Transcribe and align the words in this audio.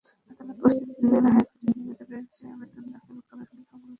আদালত 0.31 0.55
প্রস্তুতি 0.59 0.91
নিয়ে 1.01 1.19
হাইকোর্টের 1.25 1.73
নিয়মিত 1.73 2.01
বেঞ্চে 2.09 2.43
আবেদন 2.53 2.85
দাখিল 2.93 3.17
করার 3.19 3.47
কথাও 3.49 3.71
বলেছেন। 3.71 3.89